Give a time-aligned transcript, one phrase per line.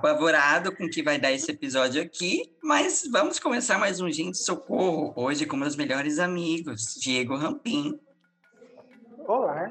[0.00, 4.38] apavorado com o que vai dar esse episódio aqui, mas vamos começar mais um Gente
[4.38, 8.00] Socorro, hoje com meus melhores amigos, Diego Rampim.
[9.18, 9.70] Olá.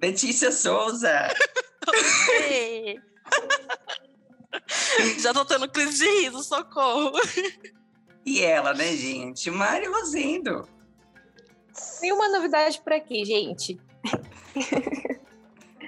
[0.00, 1.28] Letícia Souza.
[1.86, 2.96] Oi.
[5.20, 7.12] Já tô tendo crise de riso, socorro.
[8.24, 9.50] E ela, né, gente?
[9.50, 10.66] Mari Rosendo.
[12.00, 13.78] Nenhuma novidade por aqui, gente.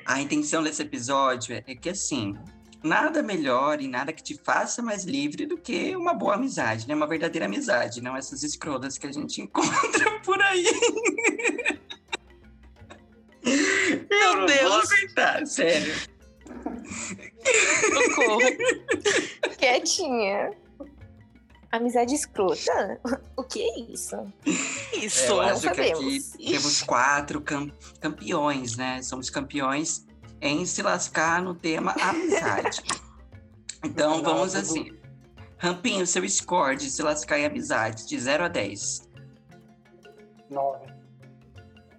[0.05, 2.37] A intenção desse episódio é que, assim,
[2.83, 6.95] nada melhor e nada que te faça mais livre do que uma boa amizade, né?
[6.95, 10.65] Uma verdadeira amizade, não essas escrotas que a gente encontra por aí.
[14.11, 14.61] Meu não Deus.
[14.71, 15.95] Vou aguentar, sério.
[17.93, 18.41] Socorro.
[19.59, 20.51] Quietinha.
[21.73, 23.01] Amizade escrota?
[23.37, 24.17] O que é isso?
[24.93, 25.27] Isso.
[25.27, 26.31] Eu não acho que aqui sabemos.
[26.33, 29.01] temos quatro cam- campeões, né?
[29.03, 30.05] Somos campeões
[30.41, 32.83] em se lascar no tema amizade.
[33.83, 34.93] Então vamos assim.
[35.57, 39.09] Rampinho, seu score de se lascar em amizade, de 0 a 10.
[40.51, 40.87] Nove.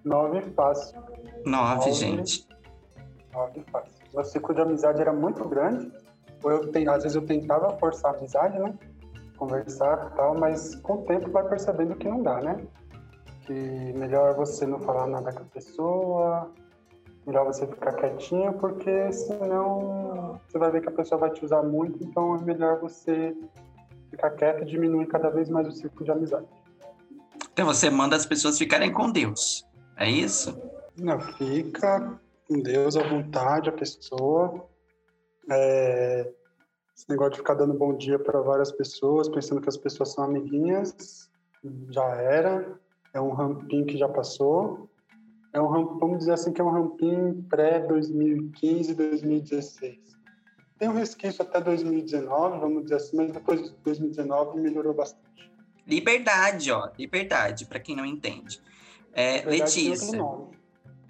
[0.06, 1.02] Nove fácil.
[1.44, 1.92] 9, Nove.
[1.94, 2.48] gente.
[3.34, 3.92] Nove fácil.
[4.14, 5.92] Meu ciclo de amizade era muito grande.
[6.44, 8.74] Ou eu ten- às vezes eu tentava forçar a amizade, né?
[9.38, 12.64] Conversar e tal, mas com o tempo vai percebendo que não dá, né?
[13.48, 16.52] Que melhor você não falar nada com a pessoa,
[17.26, 21.64] melhor você ficar quietinho, porque senão você vai ver que a pessoa vai te usar
[21.64, 23.36] muito, então é melhor você
[24.10, 26.48] ficar quieto e diminuir cada vez mais o ciclo de amizade.
[27.54, 29.68] Então você manda as pessoas ficarem com Deus.
[29.98, 30.60] É isso?
[30.98, 34.68] Não, fica com Deus à vontade, a pessoa.
[35.50, 36.30] É,
[36.96, 40.24] esse negócio de ficar dando bom dia para várias pessoas, pensando que as pessoas são
[40.24, 41.30] amiguinhas,
[41.90, 42.80] já era.
[43.14, 44.90] É um rampim que já passou.
[45.54, 50.00] É um vamos dizer assim, que é um rampim pré-2015, 2016.
[50.78, 55.52] Tem um resquício até 2019, vamos dizer assim, mas depois de 2019 melhorou bastante.
[55.86, 56.90] Liberdade, ó.
[56.98, 58.62] Liberdade, para quem não entende.
[59.14, 60.20] É, Letícia,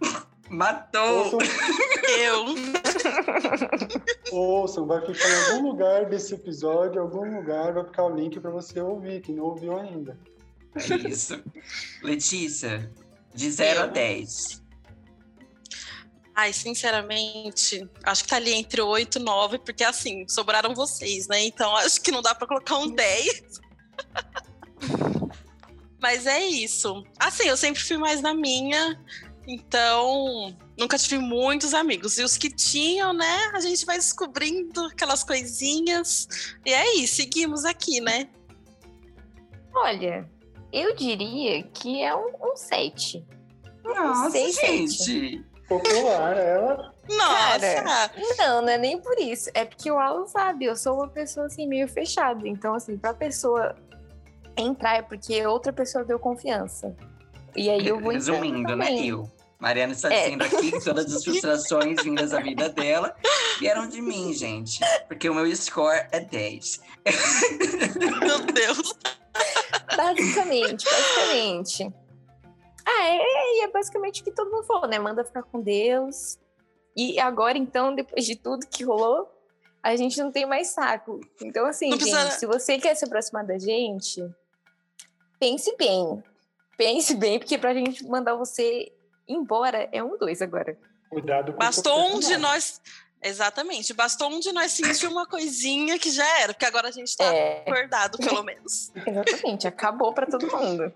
[0.50, 1.26] matou.
[1.26, 1.40] Ouçam,
[2.20, 2.46] Eu.
[4.32, 8.40] Ouçam, vai ficar em algum lugar desse episódio, em algum lugar vai ficar o link
[8.40, 10.18] para você ouvir, que não ouviu ainda.
[10.76, 11.42] É isso.
[12.02, 12.92] Letícia,
[13.34, 13.92] de 0 a Eu.
[13.92, 14.62] 10.
[16.34, 21.44] Ai, sinceramente, acho que tá ali entre 8 e 9, porque assim, sobraram vocês, né?
[21.44, 23.62] Então acho que não dá pra colocar um 10.
[26.02, 27.04] Mas é isso.
[27.20, 29.00] Assim, eu sempre fui mais na minha,
[29.46, 32.18] então nunca tive muitos amigos.
[32.18, 36.28] E os que tinham, né, a gente vai descobrindo aquelas coisinhas.
[36.66, 38.30] E é isso, seguimos aqui, né?
[39.76, 40.28] Olha,
[40.72, 43.26] eu diria que é um, um 7.
[43.84, 45.44] Nossa, sei, gente.
[45.68, 46.94] Popular, ela.
[47.10, 47.84] Nossa!
[47.84, 49.50] Cara, Não, não é nem por isso.
[49.54, 52.48] É porque o Alan sabe, eu sou uma pessoa assim meio fechada.
[52.48, 53.76] Então, assim, pra pessoa
[54.58, 56.96] entrar é porque outra pessoa deu confiança.
[57.56, 58.94] E aí eu vou Resumindo, né?
[58.96, 59.30] Eu.
[59.60, 60.24] Mariana está É.
[60.26, 63.16] dizendo aqui que todas as frustrações vindas da vida dela
[63.60, 64.80] vieram de mim, gente.
[65.08, 66.82] Porque o meu score é 10.
[68.20, 68.94] Meu Deus!
[69.96, 71.94] Basicamente, basicamente.
[72.86, 74.98] Ah, é, é, é basicamente o que todo mundo falou, né?
[75.00, 76.40] Manda ficar com Deus.
[76.96, 79.30] E agora, então, depois de tudo que rolou,
[79.84, 81.20] a gente não tem mais saco.
[81.42, 84.24] Então, assim, Não gente, precisa- se você quer se aproximar da gente,
[85.40, 86.24] pense bem.
[86.78, 88.92] Pense bem, porque pra gente mandar você
[89.28, 90.78] embora é um dois agora.
[91.10, 92.82] Cuidado com o Bastou um de nós.
[93.24, 97.16] Exatamente, bastou um de nós sentir uma coisinha que já era, porque agora a gente
[97.16, 98.92] tá É, acordado, pelo menos.
[99.06, 99.68] exatamente.
[99.68, 100.92] Acabou pra todo mundo.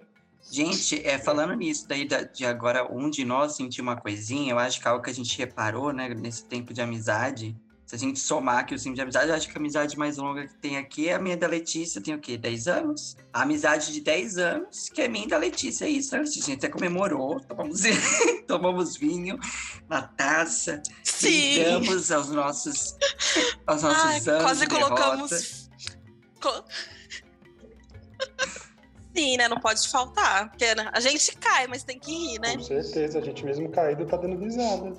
[0.50, 4.60] Gente, é, falando nisso daí da- de agora um de nós sentir uma coisinha, eu
[4.60, 7.56] acho que é algo que a gente reparou, né, nesse tempo de amizade.
[7.86, 10.18] Se a gente somar aqui o tempo de amizade, eu acho que a amizade mais
[10.18, 12.36] longa que tem aqui é a minha da Letícia, tem o quê?
[12.36, 13.16] 10 anos?
[13.32, 16.42] A amizade de 10 anos, que é minha e da Letícia, é isso, né, Letícia?
[16.42, 17.82] A gente até comemorou, tomamos,
[18.48, 19.38] tomamos vinho
[19.88, 21.30] na taça, Sim!
[21.54, 22.96] brindamos aos nossos,
[23.68, 25.70] aos nossos Ai, anos quase colocamos.
[26.42, 26.66] Co-
[29.16, 29.48] Sim, né?
[29.48, 30.50] Não pode faltar.
[30.50, 32.58] Porque né, a gente cai, mas tem que rir, né?
[32.58, 34.92] Com certeza, a gente mesmo caído tá dando risada.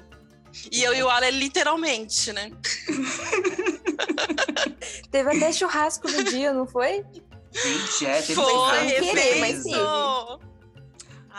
[0.71, 2.51] E eu e o Alan, literalmente, né?
[5.11, 7.05] Teve até churrasco no dia, não foi?
[7.53, 8.53] Gente, é, teve Foi,
[9.01, 9.65] querer, mas evento!
[9.65, 9.81] teve.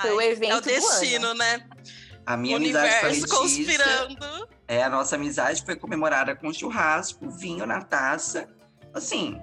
[0.01, 1.67] Foi o Ai, evento É o do destino, né?
[2.25, 3.37] A minha o amizade com a Letícia...
[3.37, 4.47] conspirando.
[4.67, 8.49] É, a nossa amizade foi comemorada com churrasco, vinho na taça.
[8.93, 9.39] Assim,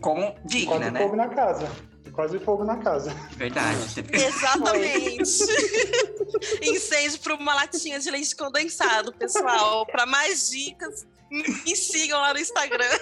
[0.00, 1.00] com digna, Quase né?
[1.00, 1.68] fogo na casa.
[2.12, 3.10] Quase fogo na casa.
[3.36, 3.78] Verdade.
[4.12, 5.22] Exatamente.
[6.62, 9.86] Incêndio para uma latinha de leite condensado, pessoal.
[9.86, 12.98] Para mais dicas, me sigam lá no Instagram.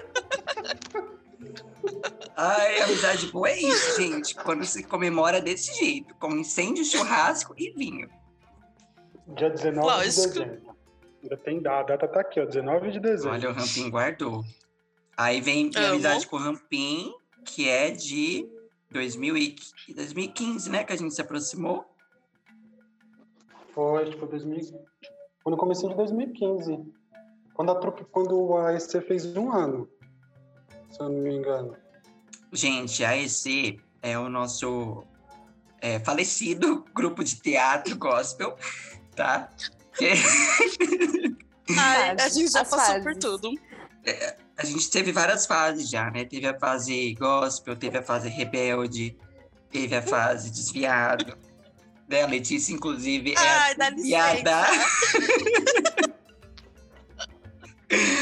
[2.36, 4.34] Ai, amizade boa é isso, gente.
[4.34, 8.08] Quando se comemora desse jeito, com incêndio, churrasco e vinho.
[9.28, 10.22] Dia 19 Lógico.
[10.22, 10.76] de dezembro.
[11.22, 13.32] Ainda tem data, a data tá aqui, ó, 19 de dezembro.
[13.32, 14.44] Olha, o Rampim guardou.
[15.18, 15.94] Aí vem minha Amo.
[15.94, 17.12] amizade com o Rampim,
[17.44, 18.48] que é de
[18.92, 19.56] 2000 e
[19.92, 20.84] 2015, né?
[20.84, 21.84] Que a gente se aproximou.
[23.74, 24.80] Foi, tipo, 2000...
[25.42, 26.84] Quando eu comecei de 2015.
[27.52, 29.90] Quando a, trupe, quando a EC fez um ano,
[30.88, 31.76] se eu não me engano.
[32.52, 35.02] Gente, a EC é o nosso
[35.80, 38.56] é, falecido grupo de teatro gospel,
[39.16, 39.52] tá?
[39.96, 40.12] Que-
[41.76, 43.50] Ai, a gente já as passou por tudo.
[44.58, 46.24] A gente teve várias fases já, né?
[46.24, 49.16] Teve a fase gospel, teve a fase rebelde,
[49.70, 51.38] teve a fase desviado.
[52.08, 52.22] Né?
[52.22, 54.66] A Letícia, inclusive, é Ai, a dá desviada.
[54.70, 56.08] licença.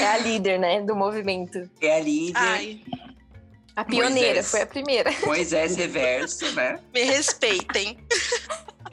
[0.00, 1.68] É a líder, né, do movimento.
[1.80, 2.38] É a líder.
[2.38, 2.80] Ai,
[3.74, 4.50] A pioneira, Moisés.
[4.52, 5.10] foi a primeira.
[5.26, 6.78] Moisés Reverso, né?
[6.94, 7.98] me respeitem.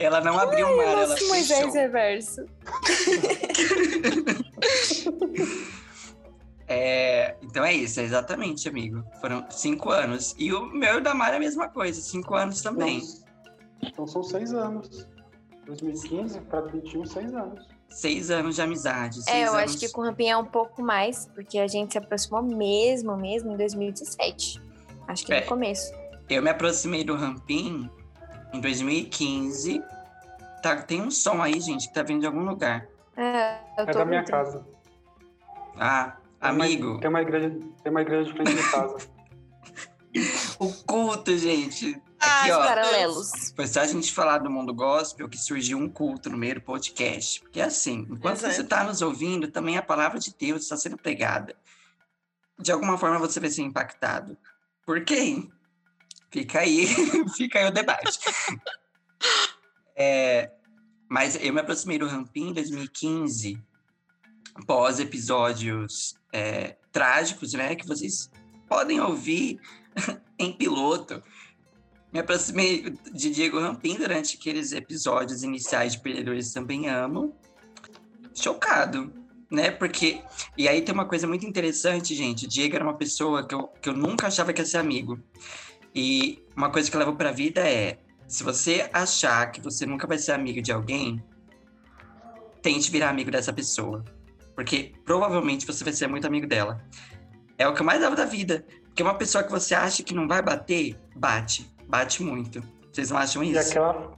[0.00, 1.72] Ela não abriu o mar, ela Nossa, Moisés fechou.
[1.74, 2.44] Reverso.
[6.66, 9.04] É, então é isso, é exatamente, amigo.
[9.20, 10.34] Foram cinco anos.
[10.38, 13.02] E o meu e o da Mara é a mesma coisa, cinco anos também.
[13.82, 15.06] Então são seis anos.
[15.66, 17.66] 2015 para 21, seis anos.
[17.88, 19.22] Seis anos de amizade.
[19.22, 19.70] Seis É, eu anos...
[19.70, 23.16] acho que com o Rampinha é um pouco mais, porque a gente se aproximou mesmo,
[23.16, 24.60] mesmo em 2017.
[25.06, 25.40] Acho que É.
[25.42, 25.92] no começo.
[26.28, 27.88] Eu me aproximei do Rampim
[28.52, 29.82] em 2015.
[30.62, 32.86] Tá, tem um som aí, gente, que tá vindo de algum lugar.
[33.16, 34.66] É, eu É tô da minha casa.
[35.78, 36.16] Ah,
[36.48, 37.50] amigo, Tem uma igreja,
[37.82, 38.96] tem uma igreja de frente de casa.
[40.58, 42.00] o culto, gente.
[42.20, 42.66] Ai, Aqui, ó.
[42.66, 43.52] Paralelos.
[43.54, 46.60] Foi só a gente falar do mundo gospel que surgiu um culto no meio do
[46.60, 47.40] podcast.
[47.40, 48.54] Porque assim, enquanto Exato.
[48.54, 51.56] você está nos ouvindo, também a palavra de Deus está sendo pregada.
[52.58, 54.36] De alguma forma você vai ser impactado.
[54.86, 55.50] Por quem?
[56.30, 56.86] Fica aí,
[57.36, 58.18] fica aí o debate.
[59.96, 60.50] É,
[61.08, 63.62] mas eu me aproximei do Rampim em 2015,
[64.54, 67.76] após episódios é, trágicos, né?
[67.76, 68.28] Que vocês
[68.68, 69.60] podem ouvir
[70.36, 71.22] em piloto.
[72.12, 77.36] Me aproximei de Diego Rampim durante aqueles episódios iniciais de Perdedores Também Amo.
[78.34, 79.12] Chocado,
[79.48, 79.70] né?
[79.70, 80.22] Porque.
[80.58, 82.48] E aí tem uma coisa muito interessante, gente.
[82.48, 85.20] Diego era uma pessoa que eu, que eu nunca achava que ia ser amigo.
[85.94, 90.06] E uma coisa que eu levo pra vida é: se você achar que você nunca
[90.06, 91.22] vai ser amigo de alguém,
[92.60, 94.04] tente virar amigo dessa pessoa.
[94.54, 96.84] Porque provavelmente você vai ser muito amigo dela.
[97.58, 98.64] É o que eu mais levo da vida.
[98.84, 101.70] Porque uma pessoa que você acha que não vai bater, bate.
[101.88, 102.62] Bate muito.
[102.92, 103.70] Vocês não acham E isso?
[103.70, 104.12] aquela,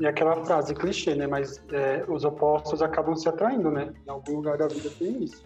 [0.00, 1.26] e aquela frase clichê, né?
[1.26, 3.92] Mas é, os opostos acabam se atraindo, né?
[4.06, 5.44] Em algum lugar da vida tem isso.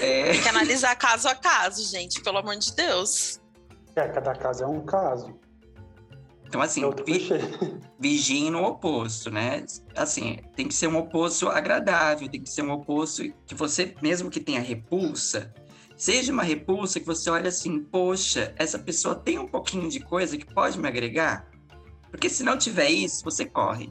[0.00, 3.40] É, Tem que analisar caso a caso, gente, pelo amor de Deus.
[3.96, 5.34] É, cada caso é um caso.
[6.46, 7.28] Então, assim, É vi,
[7.98, 9.64] vigiem no oposto, né?
[9.96, 14.30] Assim, tem que ser um oposto agradável, tem que ser um oposto que você, mesmo
[14.30, 15.52] que tenha repulsa,
[15.96, 20.36] seja uma repulsa que você olha assim, poxa, essa pessoa tem um pouquinho de coisa
[20.36, 21.48] que pode me agregar.
[22.10, 23.90] Porque se não tiver isso, você corre.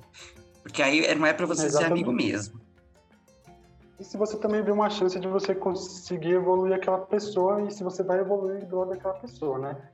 [0.62, 1.92] Porque aí não é pra você ser Exatamente.
[1.92, 2.62] amigo mesmo.
[4.00, 7.84] E se você também vê uma chance de você conseguir evoluir aquela pessoa e se
[7.84, 9.89] você vai evoluir do lado daquela pessoa, né?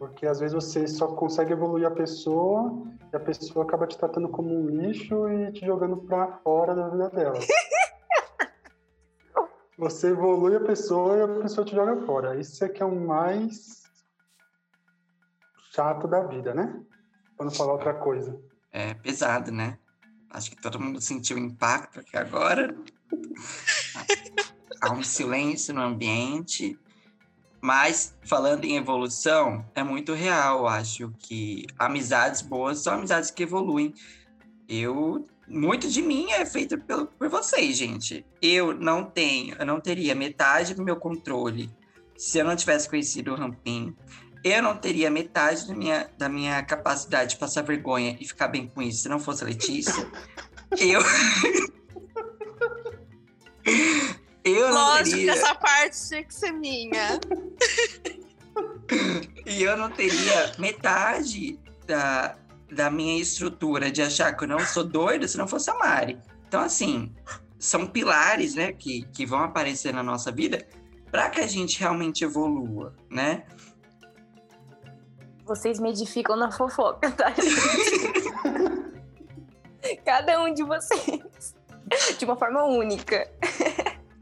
[0.00, 4.30] Porque às vezes você só consegue evoluir a pessoa e a pessoa acaba te tratando
[4.30, 7.38] como um lixo e te jogando pra fora da vida dela.
[9.76, 12.40] Você evolui a pessoa e a pessoa te joga fora.
[12.40, 13.82] Isso é que é o mais
[15.72, 16.82] chato da vida, né?
[17.36, 18.40] Pra não falar outra coisa.
[18.72, 19.78] É pesado, né?
[20.30, 22.74] Acho que todo mundo sentiu o impacto aqui agora.
[24.80, 26.78] Há um silêncio no ambiente.
[27.60, 30.66] Mas, falando em evolução, é muito real.
[30.66, 33.92] Acho que amizades boas são amizades que evoluem.
[34.68, 35.26] Eu.
[35.46, 38.24] Muito de mim é feito pelo, por vocês, gente.
[38.40, 41.68] Eu não tenho, eu não teria metade do meu controle
[42.16, 43.94] se eu não tivesse conhecido o Rampim.
[44.44, 48.68] Eu não teria metade da minha, da minha capacidade de passar vergonha e ficar bem
[48.68, 50.08] com isso se não fosse a Letícia.
[50.78, 51.00] eu.
[54.44, 55.32] eu não Lógico teria.
[55.32, 57.20] que essa parte tinha que ser minha.
[59.46, 62.36] E eu não teria metade da,
[62.70, 66.18] da minha estrutura de achar que eu não sou doida se não fosse a Mari.
[66.46, 67.14] Então, assim,
[67.58, 70.66] são pilares, né, que, que vão aparecer na nossa vida
[71.10, 73.44] para que a gente realmente evolua, né?
[75.44, 77.32] Vocês me edificam na fofoca, tá?
[80.04, 81.56] Cada um de vocês.
[82.16, 83.28] De uma forma única.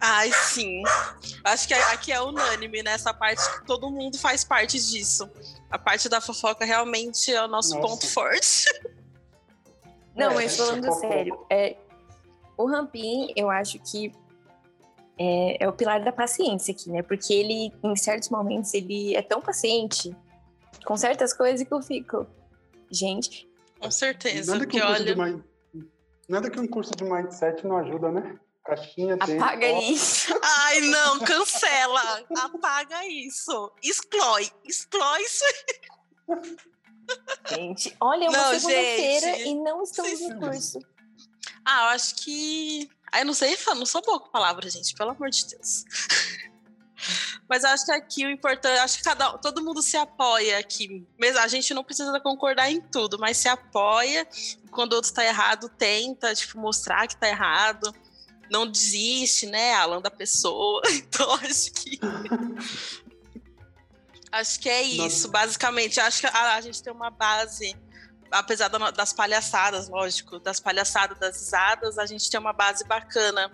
[0.00, 0.82] Ai, sim.
[1.44, 3.18] Acho que aqui é unânime nessa né?
[3.18, 5.28] parte que todo mundo faz parte disso.
[5.70, 7.88] A parte da fofoca realmente é o nosso Nossa.
[7.88, 8.64] ponto forte.
[10.14, 11.76] Não, é, mas falando sério, é,
[12.56, 14.12] o Rampin, eu acho que
[15.18, 17.02] é, é, o pilar da paciência aqui, né?
[17.02, 20.14] Porque ele, em certos momentos, ele é tão paciente
[20.84, 22.26] com certas coisas que eu fico.
[22.90, 23.48] Gente.
[23.80, 24.52] Com certeza.
[24.52, 25.14] Nada que, que olha.
[25.14, 25.42] Mind...
[26.28, 28.38] Nada que um curso de mindset não ajuda, né?
[28.68, 29.38] Caixinha tem.
[29.38, 30.38] Apaga isso.
[30.44, 32.24] Ai, não, cancela.
[32.36, 33.72] Apaga isso.
[33.82, 34.50] Exclói.
[34.62, 35.44] Exclói isso.
[37.48, 40.78] Gente, olha, é uma segunda-feira e não estamos no curso.
[41.64, 42.90] Ah, eu acho que.
[43.10, 45.84] Ah, eu não sei, não sou boa com palavras, gente, pelo amor de Deus.
[47.48, 51.06] Mas acho que aqui o importante, acho que cada, todo mundo se apoia aqui.
[51.18, 54.28] Mesmo, a gente não precisa concordar em tudo, mas se apoia.
[54.70, 57.94] Quando o outro está errado, tenta, tipo, mostrar que está errado.
[58.50, 60.82] Não desiste, né, Alan, da pessoa.
[60.90, 61.98] Então, acho que.
[64.32, 65.28] acho que é isso, Nossa.
[65.28, 66.00] basicamente.
[66.00, 67.76] Acho que a, a gente tem uma base
[68.30, 73.50] apesar das palhaçadas, lógico, das palhaçadas, das risadas, a gente tem uma base bacana,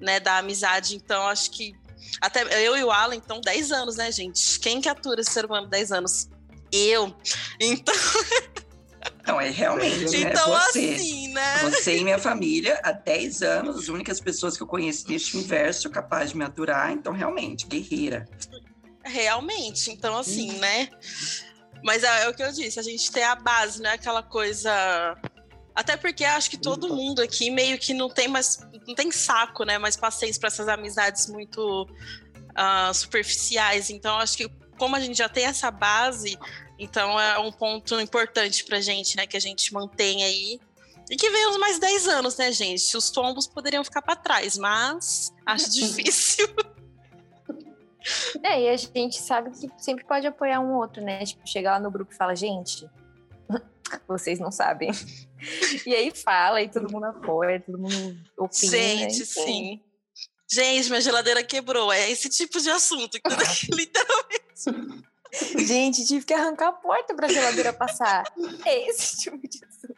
[0.00, 0.94] né, da amizade.
[0.94, 1.74] Então, acho que
[2.20, 4.58] até eu e o Alan, então, 10 anos, né, gente?
[4.60, 6.28] Quem que atura esse ser humano 10 anos?
[6.70, 7.14] Eu.
[7.60, 7.94] Então.
[9.26, 10.18] Não, é realmente.
[10.18, 10.30] Né?
[10.30, 11.58] Então, você, assim, né?
[11.58, 15.88] Você e minha família, há 10 anos, as únicas pessoas que eu conheço neste universo
[15.90, 18.28] capaz de me aturar, então, realmente, guerreira.
[19.04, 20.88] Realmente, então, assim, né?
[21.82, 23.92] Mas é, é, o que eu disse, a gente tem a base, né?
[23.92, 25.16] Aquela coisa.
[25.74, 28.60] Até porque acho que todo mundo aqui meio que não tem mais.
[28.86, 29.78] Não tem saco, né?
[29.78, 33.90] Mais paciência para essas amizades muito uh, superficiais.
[33.90, 34.48] Então, acho que
[34.78, 36.38] como a gente já tem essa base,
[36.78, 39.26] então é um ponto importante pra gente, né?
[39.26, 40.60] Que a gente mantém aí.
[41.10, 42.96] E que venha os mais 10 anos, né, gente?
[42.96, 46.48] Os tombos poderiam ficar para trás, mas acho difícil.
[48.42, 51.24] É, e a gente sabe que sempre pode apoiar um outro, né?
[51.24, 52.88] Tipo, chegar lá no grupo e falar, gente,
[54.08, 54.90] vocês não sabem.
[55.84, 58.70] E aí fala, e todo mundo apoia, todo mundo opina.
[58.70, 59.82] Gente, sim.
[60.48, 61.92] Gente, minha geladeira quebrou.
[61.92, 63.18] É esse tipo de assunto,
[63.72, 65.02] literalmente.
[65.56, 68.24] Gente, tive que arrancar a porta para a geladeira passar.
[68.66, 69.96] É esse tipo de assunto.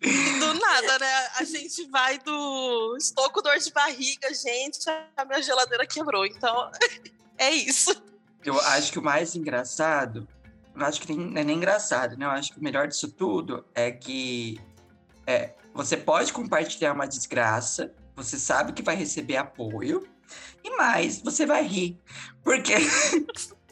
[0.00, 1.28] Do nada, né?
[1.36, 4.78] A gente vai do estou com dor de barriga, gente,
[5.16, 6.26] a minha geladeira quebrou.
[6.26, 6.70] Então,
[7.38, 8.02] é isso.
[8.44, 10.28] Eu acho que o mais engraçado,
[10.76, 12.26] eu acho que não é nem engraçado, né?
[12.26, 14.60] Eu acho que o melhor disso tudo é que
[15.26, 20.06] é, você pode compartilhar uma desgraça, você sabe que vai receber apoio,
[20.62, 21.98] e mais, você vai rir.
[22.42, 22.74] Porque.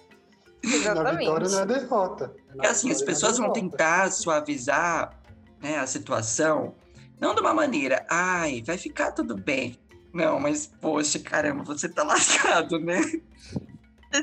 [0.62, 1.12] Exatamente.
[1.12, 2.34] Na vitória não é derrota.
[2.54, 5.18] Na assim, as é pessoas vão tentar suavizar
[5.60, 6.74] né, a situação,
[7.20, 9.78] não de uma maneira, ai, vai ficar tudo bem.
[10.12, 13.00] Não, mas, poxa, caramba, você tá lascado, né?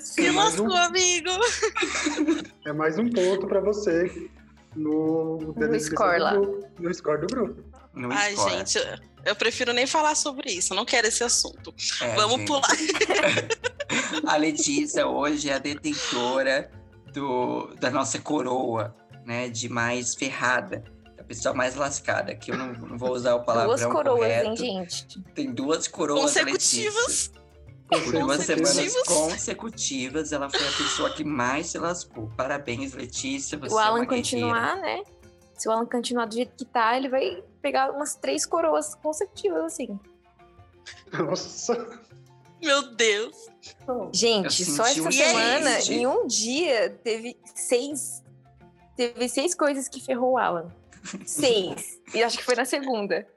[0.01, 0.75] Se lascou, um...
[0.75, 1.29] amigo!
[2.65, 4.29] É mais um ponto para você
[4.75, 6.33] no, no score lá.
[6.33, 7.63] no score do grupo.
[7.93, 8.51] No Ai, score.
[8.51, 11.73] gente, eu prefiro nem falar sobre isso, eu não quero esse assunto.
[12.01, 12.47] É, Vamos gente.
[12.47, 12.69] pular.
[14.25, 16.71] a Letícia hoje é a detentora
[17.13, 19.49] do, da nossa coroa, né?
[19.49, 20.83] De mais ferrada
[21.29, 24.49] pessoa mais lascada, que eu não, não vou usar o palavrão Duas coroas, correto.
[24.49, 25.21] hein, gente?
[25.35, 27.31] Tem duas coroas consecutivas.
[27.87, 32.31] Por duas semanas consecutivas, ela foi a pessoa que mais se lascou.
[32.35, 33.57] Parabéns, Letícia.
[33.57, 35.03] Você o é Alan é continuar, né?
[35.55, 39.63] Se o Alan continuar do jeito que tá, ele vai pegar umas três coroas consecutivas,
[39.65, 39.99] assim.
[41.13, 41.99] Nossa.
[42.61, 43.35] Meu Deus.
[44.13, 48.23] Gente, só essa um semana, em um dia, teve seis.
[48.95, 50.71] Teve seis coisas que ferrou o Alan.
[51.25, 51.99] Seis.
[52.13, 53.27] e acho que foi na segunda.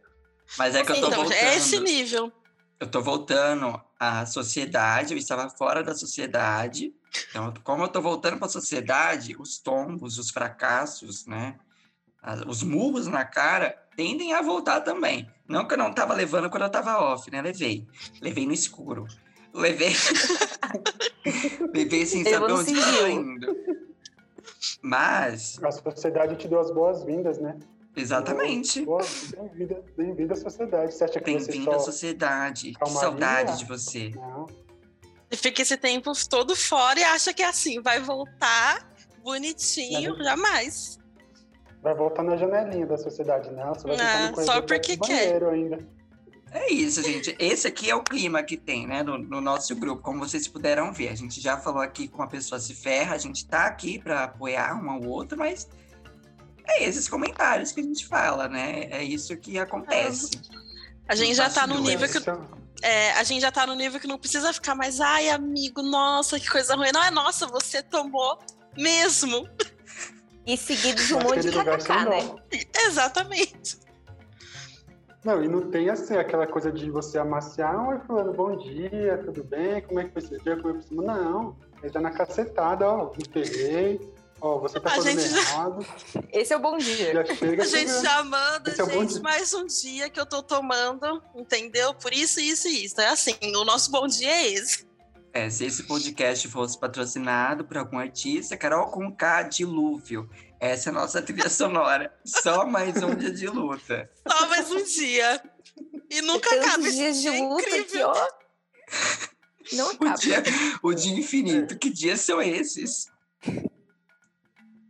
[0.58, 1.38] Mas é que eu tô então, voltando.
[1.38, 2.32] É esse nível.
[2.80, 6.92] Eu tô voltando à sociedade, eu estava fora da sociedade.
[7.30, 11.58] Então, como eu tô voltando para a sociedade, os tombos, os fracassos, né?
[12.46, 15.30] Os murros na cara tendem a voltar também.
[15.52, 17.42] Não que eu não tava levando quando eu tava off, né?
[17.42, 17.86] Levei.
[18.22, 19.06] Levei no escuro.
[19.52, 19.92] Levei.
[21.74, 23.54] Levei sem saber onde indo.
[24.80, 25.62] Mas.
[25.62, 27.58] A sociedade te deu as boas-vindas, né?
[27.94, 28.86] Exatamente.
[28.86, 30.94] Bem-vinda bem à sociedade.
[30.94, 32.72] Você acha que Bem-vindo à sociedade.
[32.72, 34.10] Que saudade de você.
[34.14, 34.46] Não.
[35.30, 38.88] E fica esse tempo todo fora e acha que é assim, vai voltar
[39.22, 40.26] bonitinho, Mas...
[40.26, 41.01] jamais.
[41.82, 43.74] Vai voltar na janelinha da sociedade, não.
[43.74, 45.42] Você vai ficar no só porque quer.
[45.42, 45.78] ainda.
[46.52, 47.34] É isso, gente.
[47.38, 50.92] Esse aqui é o clima que tem, né, no, no, nosso grupo, como vocês puderam
[50.92, 51.08] ver.
[51.08, 54.24] A gente já falou aqui com a pessoa se ferra, a gente tá aqui para
[54.24, 55.66] apoiar um ao outro, mas
[56.68, 58.86] é esses comentários que a gente fala, né?
[58.90, 60.30] É isso que acontece.
[61.08, 62.18] A gente já tá no nível que.
[62.82, 66.38] É, a gente já tá no nível que não precisa ficar mais, ai, amigo, nossa,
[66.38, 66.90] que coisa ruim.
[66.92, 68.38] Não é nossa, você tomou
[68.76, 69.48] mesmo.
[70.46, 72.34] E seguido de um monte de kkk, né?
[72.86, 73.80] Exatamente.
[75.24, 79.44] Não, e não tem assim aquela coisa de você amaciar, oi fulano, bom dia, tudo
[79.44, 79.80] bem?
[79.82, 80.56] Como é que foi esse dia?
[80.60, 81.04] Como é que foi?
[81.04, 84.00] Não, ele tá na cacetada, ó, me peguei,
[84.40, 85.86] ó, você tá fazendo errado.
[86.12, 86.20] Já...
[86.32, 87.12] Esse é o bom dia.
[87.14, 88.02] Já chega, a gente chega...
[88.02, 91.94] já manda, Esse gente, é mais um dia que eu tô tomando, entendeu?
[91.94, 93.00] Por isso, isso e isso.
[93.00, 94.90] É assim, o nosso bom dia é esse.
[95.34, 100.28] É, se esse podcast fosse patrocinado por algum artista, Carol com K Dilúvio.
[100.60, 102.14] Essa é a nossa trilha sonora.
[102.22, 104.10] Só mais um dia de luta.
[104.28, 105.42] Só mais um dia.
[106.10, 108.10] E nunca acaba esse dias dia de luta incrível.
[108.10, 108.28] Aqui, ó.
[109.72, 110.12] Não acaba.
[110.12, 110.42] O dia,
[110.82, 111.78] o dia infinito.
[111.78, 113.10] Que dias são esses?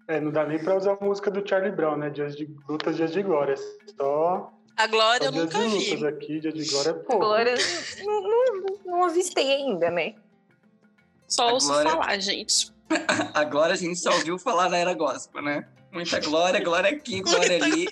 [0.08, 2.10] É, não dá nem pra usar a música do Charlie Brown, né?
[2.10, 3.54] Dias de lutas, dias de glória.
[3.96, 6.06] Só a Glória eu nunca vi.
[6.06, 7.18] Aqui, dia de glória é pouco.
[7.18, 7.54] Glória
[8.04, 10.14] não, não, não avistei ainda, né?
[11.32, 11.90] Só ouço glória...
[11.90, 12.70] falar, gente.
[13.32, 15.66] A glória a gente só ouviu falar na era gospel, né?
[15.90, 17.64] Muita glória, glória aqui, glória Muita...
[17.64, 17.88] ali.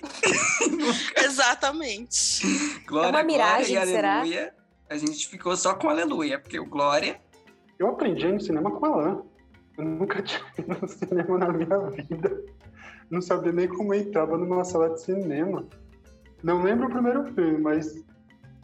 [1.17, 2.43] Exatamente.
[2.85, 4.53] Glória, é uma miragem, glória aleluia.
[4.87, 7.19] A gente ficou só com aleluia, porque o glória...
[7.79, 9.23] Eu aprendi no cinema com a Alan.
[9.75, 12.43] Eu nunca tinha ido no cinema na minha vida.
[13.09, 15.65] Não sabia nem como entrava numa sala de cinema.
[16.43, 17.95] Não lembro o primeiro filme, mas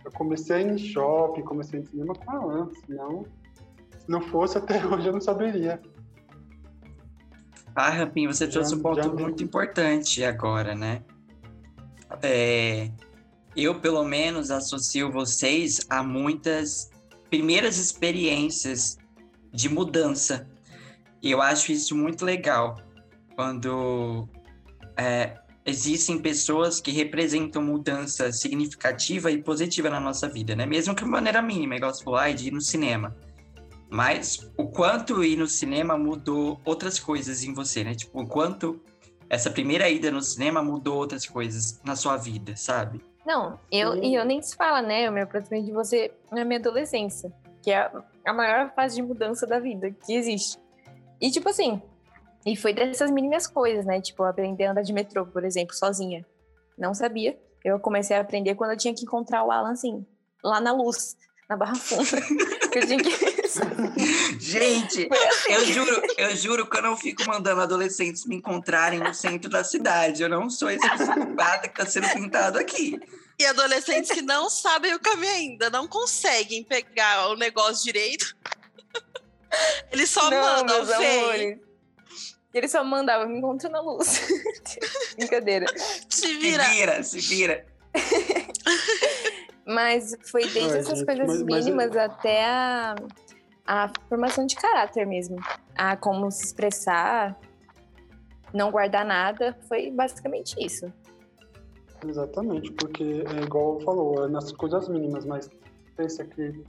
[0.05, 3.36] eu comecei em shopping, comecei em cinema com a Alan, senão se
[4.07, 5.81] não fosse, até hoje eu não saberia.
[7.75, 11.03] Ah, Rampinho, você já, trouxe um ponto muito importante agora, né?
[12.23, 12.89] É,
[13.55, 16.89] eu, pelo menos, associo vocês a muitas
[17.29, 18.97] primeiras experiências
[19.53, 20.47] de mudança.
[21.21, 22.77] E eu acho isso muito legal
[23.35, 24.27] quando
[24.97, 30.65] é, existem pessoas que representam mudança significativa e positiva na nossa vida, né?
[30.65, 33.15] Mesmo que de maneira mínima, igual você falou, de ir no cinema.
[33.89, 37.95] Mas o quanto ir no cinema mudou outras coisas em você, né?
[37.95, 38.81] Tipo, o quanto
[39.29, 43.01] essa primeira ida no cinema mudou outras coisas na sua vida, sabe?
[43.25, 45.07] Não, eu, e eu nem se fala, né?
[45.07, 47.91] Eu me aproximei de você na minha adolescência, que é
[48.25, 50.57] a maior fase de mudança da vida que existe.
[51.19, 51.81] E tipo assim,
[52.45, 53.99] e foi dessas mínimas coisas, né?
[53.99, 56.25] Tipo, aprender a andar de metrô, por exemplo, sozinha.
[56.77, 57.37] Não sabia.
[57.63, 60.05] Eu comecei a aprender quando eu tinha que encontrar o Alan, assim,
[60.41, 61.17] lá na luz,
[61.49, 62.03] na Barra Funda.
[62.73, 63.36] eu tinha que
[64.39, 65.09] Gente,
[65.49, 69.63] eu juro, eu juro que eu não fico mandando adolescentes me encontrarem no centro da
[69.63, 70.23] cidade.
[70.23, 72.99] Eu não sou esse psicopata que está sendo pintado aqui.
[73.39, 78.35] E adolescentes que não sabem o caminho ainda, não conseguem pegar o negócio direito.
[79.91, 81.61] Eles só não, mandam, vem.
[82.53, 84.21] Ele só mandava, me encontra na luz.
[85.15, 85.67] Brincadeira.
[86.09, 86.63] Se vira.
[86.63, 87.65] Se vira, se vira.
[89.65, 91.97] Mas foi desde Ai, essas gente, coisas mas, mínimas mas...
[91.97, 92.95] até a
[93.67, 95.37] a formação de caráter mesmo.
[95.75, 97.37] A como se expressar,
[98.53, 100.91] não guardar nada, foi basicamente isso.
[102.07, 105.49] Exatamente, porque é igual falou, é nas coisas mínimas, mas
[105.95, 106.63] pensa que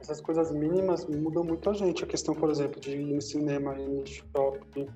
[0.00, 2.02] essas coisas mínimas mudam muito a gente.
[2.02, 4.88] A questão, por exemplo, de ir no cinema, ir no shopping.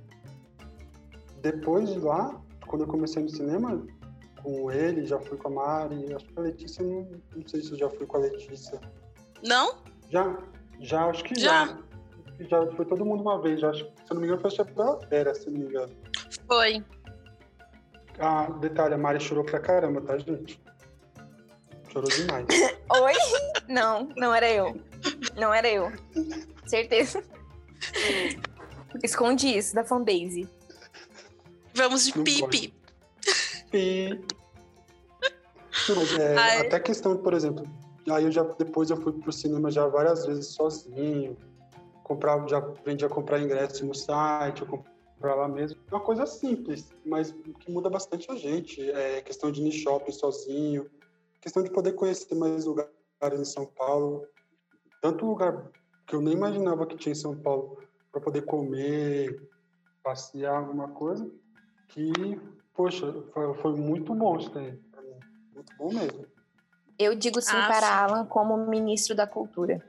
[1.42, 3.84] Depois de lá, quando eu comecei no cinema,
[4.42, 7.72] com ele, já fui com a Mari, acho que a Letícia, não, não sei se
[7.72, 8.80] eu já fui com a Letícia.
[9.42, 9.74] Não?
[10.08, 10.38] Já,
[10.80, 11.66] já, acho que já.
[11.66, 11.84] já.
[12.40, 15.06] Já foi todo mundo uma vez, já, acho, se eu não me engano, foi a
[15.06, 15.92] Vera, se não me engano.
[16.48, 16.84] Foi.
[18.18, 20.60] Ah, detalhe, a Mari chorou pra caramba, tá, gente?
[21.92, 22.46] Chorou demais.
[22.90, 23.12] Oi?
[23.68, 24.80] Não, não era eu.
[25.36, 25.92] Não era eu.
[26.66, 27.22] Certeza.
[29.02, 30.48] Escondi isso da fanbase.
[31.74, 32.74] Vamos de pipi.
[33.70, 34.24] Pi.
[35.88, 37.66] Mas é, até questão, por exemplo,
[38.10, 41.36] Aí eu já depois eu fui pro cinema já várias vezes sozinho.
[42.02, 45.80] Comprava, já aprendi a comprar ingresso no site, eu comprar lá mesmo.
[45.90, 48.90] É uma coisa simples, mas que muda bastante a gente.
[48.90, 50.90] É questão de ir no shopping sozinho,
[51.40, 52.92] questão de poder conhecer mais lugares
[53.32, 54.26] em São Paulo.
[55.00, 55.70] Tanto lugar
[56.06, 57.78] que eu nem imaginava que tinha em São Paulo
[58.12, 59.48] para poder comer,
[60.02, 61.28] passear, alguma coisa,
[61.88, 62.12] que,
[62.74, 64.78] poxa, foi, foi muito bom isso daí.
[65.54, 66.33] Muito bom mesmo.
[66.98, 67.92] Eu digo sim ah, para sim.
[67.92, 69.84] Alan como ministro da cultura.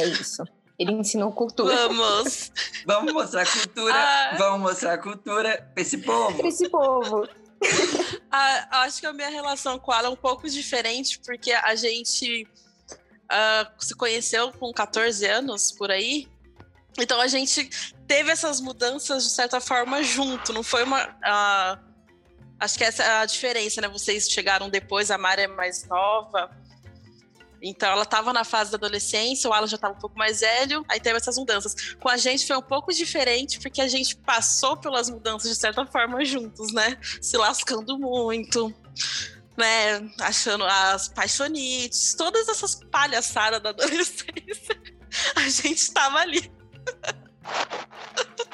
[0.00, 0.44] É isso.
[0.78, 1.74] Ele ensinou cultura.
[1.74, 2.50] Vamos!
[2.86, 3.94] Vamos mostrar cultura.
[3.94, 4.34] Ah.
[4.36, 6.36] Vamos mostrar cultura para esse povo.
[6.38, 7.28] Para esse povo.
[8.30, 12.48] a, acho que a minha relação com ela é um pouco diferente, porque a gente
[13.24, 16.28] uh, se conheceu com 14 anos por aí.
[16.98, 17.68] Então a gente
[18.06, 21.06] teve essas mudanças de certa forma junto, não foi uma.
[21.06, 21.93] Uh,
[22.64, 23.88] acho que essa é a diferença, né?
[23.88, 26.50] Vocês chegaram depois, a Mari é mais nova.
[27.62, 30.84] Então ela estava na fase da adolescência, o Alan já estava um pouco mais velho,
[30.86, 31.94] aí teve essas mudanças.
[31.94, 35.86] Com a gente foi um pouco diferente, porque a gente passou pelas mudanças de certa
[35.86, 36.98] forma juntos, né?
[37.22, 38.72] Se lascando muito,
[39.56, 40.06] né?
[40.20, 44.94] Achando as paixonites, todas essas palhaçadas da adolescência.
[45.36, 46.52] A gente estava ali.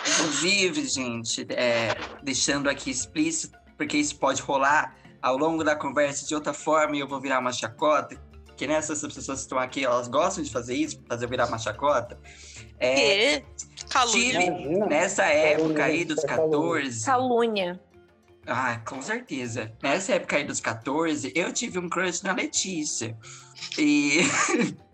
[0.07, 6.35] Inclusive, gente, é, deixando aqui explícito, porque isso pode rolar ao longo da conversa de
[6.35, 8.15] outra forma e eu vou virar uma chacota
[8.55, 12.21] que nessas pessoas que estão aqui, elas gostam de fazer isso, fazer virar uma chacota.
[12.79, 13.43] É,
[14.13, 14.51] tive,
[14.87, 17.07] nessa época aí dos 14.
[17.07, 17.81] Calúnia.
[18.47, 19.73] Ah, com certeza.
[19.83, 23.17] Nessa época aí dos 14, eu tive um crush na Letícia.
[23.79, 24.21] E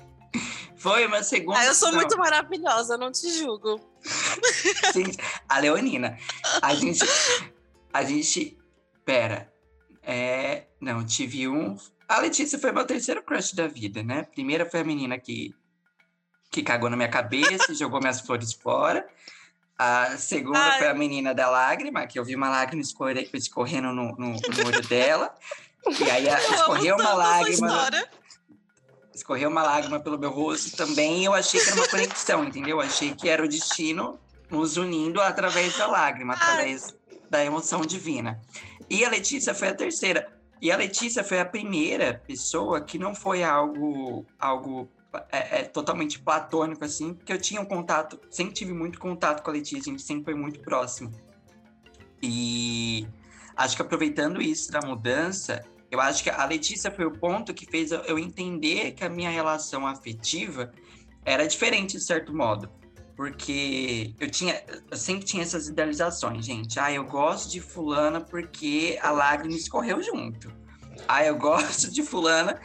[0.79, 1.59] foi uma segunda.
[1.59, 3.81] Ah, eu sou muito maravilhosa, não te julgo.
[4.95, 5.19] Gente,
[5.49, 6.17] a Leonina.
[6.63, 7.05] A gente.
[7.93, 8.57] A gente.
[9.07, 9.51] Pera.
[10.03, 10.67] É.
[10.79, 14.23] Não, tive um a Letícia foi meu terceiro crush da vida, né?
[14.23, 15.55] Primeira foi a menina que,
[16.51, 19.07] que cagou na minha cabeça e jogou minhas flores fora.
[19.77, 20.79] A segunda Ai.
[20.79, 24.67] foi a menina da lágrima, que eu vi uma lágrima escorrer, escorrendo no, no, no
[24.67, 25.35] olho dela.
[25.99, 27.91] E aí a, escorreu uma lágrima.
[29.13, 31.25] Escorreu uma lágrima pelo meu rosto também.
[31.25, 32.77] Eu achei que era uma conexão, entendeu?
[32.77, 37.19] Eu achei que era o destino nos unindo através da lágrima, através Ai.
[37.29, 38.41] da emoção divina.
[38.89, 40.33] E a Letícia foi a terceira.
[40.61, 44.89] E a Letícia foi a primeira pessoa que não foi algo, algo
[45.31, 49.51] é, é, totalmente platônico, assim, porque eu tinha um contato, sempre tive muito contato com
[49.51, 51.11] a Letícia, a gente sempre foi muito próximo.
[52.23, 53.07] E
[53.57, 57.67] acho que aproveitando isso da mudança, eu acho que a Letícia foi o ponto que
[57.67, 60.73] fez eu entender que a minha relação afetiva
[61.25, 62.71] era diferente, de certo modo.
[63.17, 66.79] Porque eu tinha, eu sempre tinha essas idealizações, gente.
[66.79, 70.53] Ah, eu gosto de fulana porque a lágrima escorreu junto.
[71.09, 72.61] Ah, eu gosto de fulana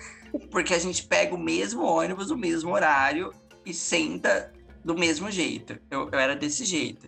[0.52, 3.34] porque a gente pega o mesmo ônibus, o mesmo horário
[3.66, 4.52] e senta
[4.84, 5.80] do mesmo jeito.
[5.90, 7.08] Eu, eu era desse jeito.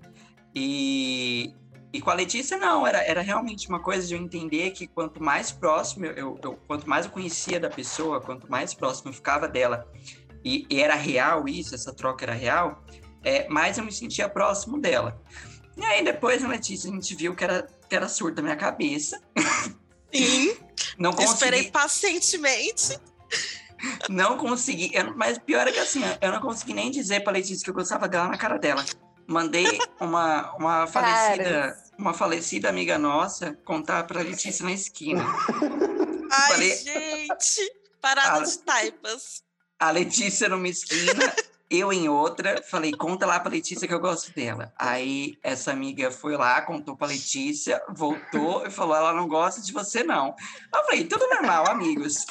[0.55, 1.53] E,
[1.91, 5.21] e com a Letícia, não, era, era realmente uma coisa de eu entender que quanto
[5.21, 9.47] mais próximo, eu, eu quanto mais eu conhecia da pessoa, quanto mais próximo eu ficava
[9.47, 9.87] dela,
[10.45, 12.83] e, e era real isso, essa troca era real,
[13.23, 15.19] é, mais eu me sentia próximo dela.
[15.75, 18.55] E aí depois na Letícia a gente viu que era, que era surda da minha
[18.55, 19.21] cabeça.
[20.13, 20.55] Sim.
[20.97, 21.33] não consegui...
[21.33, 22.99] Esperei pacientemente.
[24.07, 27.65] Não consegui, eu, mas pior é que assim, eu não consegui nem dizer pra Letícia
[27.65, 28.85] que eu gostava dela na cara dela.
[29.27, 35.25] Mandei uma, uma falecida, uma falecida amiga nossa contar pra Letícia na esquina.
[36.31, 39.43] Ai, Falei, gente, parada a, de taipas.
[39.77, 41.33] A Letícia numa esquina
[41.69, 44.71] eu em outra, falei, conta lá pra Letícia que eu gosto dela.
[44.77, 49.73] Aí essa amiga foi lá, contou pra Letícia, voltou e falou, ela não gosta de
[49.73, 50.35] você não.
[50.73, 52.25] Eu falei, tudo normal, amigos.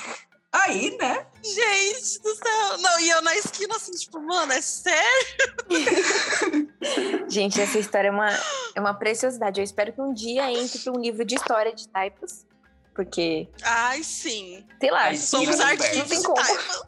[0.52, 1.26] Aí, né?
[1.42, 2.78] Gente do céu.
[2.78, 5.38] Não, e eu na esquina assim, tipo, mano, é sério?
[7.26, 8.28] Gente, essa história é uma,
[8.74, 9.60] é uma preciosidade.
[9.60, 12.46] Eu espero que um dia entre para um livro de história de taipas.
[12.94, 13.48] Porque.
[13.62, 14.66] Ai, sim.
[14.78, 16.84] Sei lá, somos artistas de taipas.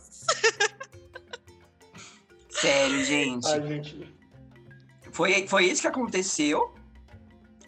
[2.60, 3.46] Sério, gente.
[3.46, 4.14] Ai, gente.
[5.12, 6.74] Foi, foi isso que aconteceu,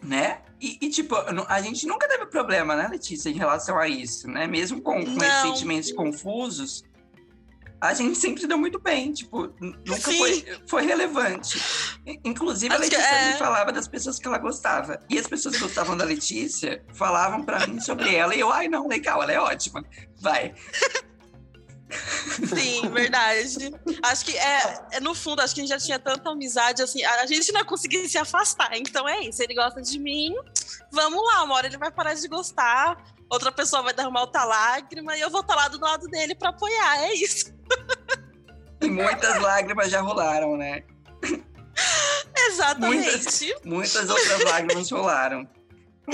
[0.01, 0.41] né?
[0.59, 1.15] E, e, tipo,
[1.47, 4.47] a gente nunca teve problema, né, Letícia, em relação a isso, né?
[4.47, 6.83] Mesmo com, com esses sentimentos confusos,
[7.79, 11.61] a gente sempre se deu muito bem, tipo, nunca foi, foi relevante.
[12.25, 13.31] Inclusive, Acho a Letícia é...
[13.33, 14.99] me falava das pessoas que ela gostava.
[15.09, 18.33] E as pessoas que gostavam da Letícia falavam para mim sobre ela.
[18.35, 19.85] E eu, ai, não, legal, ela é ótima.
[20.19, 20.55] Vai.
[22.55, 23.71] Sim, verdade.
[24.03, 27.03] Acho que é, é, no fundo, acho que a gente já tinha tanta amizade assim,
[27.03, 28.71] a, gente não conseguia se afastar.
[28.73, 30.35] Então é isso, ele gosta de mim,
[30.91, 32.97] vamos lá, uma hora ele vai parar de gostar,
[33.29, 36.49] outra pessoa vai derramar outra lágrima e eu vou estar lá do lado dele para
[36.49, 37.53] apoiar, é isso.
[38.79, 40.83] E muitas lágrimas já rolaram, né?
[42.47, 43.55] Exatamente.
[43.65, 45.49] Muitas, muitas outras lágrimas rolaram.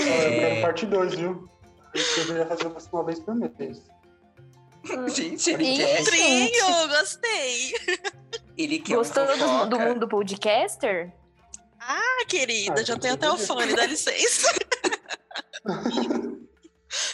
[0.00, 1.48] Eu quero parte 2, viu?
[1.94, 3.82] Eu deveria fazer uma vez por mês.
[5.14, 6.04] Gente, ele quer.
[6.04, 7.72] Trinho, gostei.
[8.56, 11.12] Ele quer Gostou do, do mundo podcaster?
[11.80, 14.48] Ah, querida, ah, já tenho até o fone, dá licença.